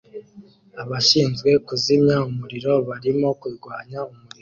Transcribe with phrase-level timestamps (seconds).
[0.81, 4.37] Abashinzwe kuzimya umuriro barimo kurwanya umuriro